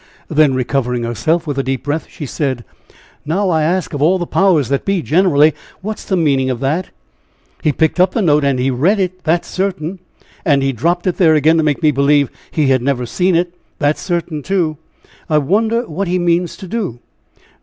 Then 0.29 0.55
recovering 0.55 1.03
herself, 1.03 1.45
with 1.45 1.59
a 1.59 1.63
deep 1.63 1.83
breath 1.83 2.07
she 2.09 2.25
said: 2.25 2.65
"Now 3.23 3.51
I 3.51 3.61
ask 3.61 3.93
of 3.93 4.01
all 4.01 4.17
the 4.17 4.25
'powers 4.25 4.67
that 4.69 4.83
be' 4.83 5.03
generally, 5.03 5.53
what's 5.81 6.03
the 6.03 6.17
meaning 6.17 6.49
of 6.49 6.59
that? 6.59 6.89
He 7.61 7.71
picked 7.71 7.99
up 7.99 8.15
the 8.15 8.21
note 8.23 8.43
and 8.43 8.57
he 8.57 8.71
read 8.71 8.99
it; 8.99 9.23
that's 9.23 9.47
certain. 9.47 9.99
And 10.43 10.63
he 10.63 10.71
dropped 10.73 11.05
it 11.05 11.17
there 11.17 11.35
again 11.35 11.57
to 11.57 11.63
make 11.63 11.83
me 11.83 11.91
believe 11.91 12.31
he 12.49 12.69
had 12.69 12.81
never 12.81 13.05
seen 13.05 13.35
it; 13.35 13.53
that's 13.77 14.01
certain, 14.01 14.41
too. 14.41 14.77
I 15.29 15.37
wonder 15.37 15.83
what 15.87 16.07
he 16.07 16.17
means 16.17 16.57
to 16.57 16.67
do! 16.67 16.97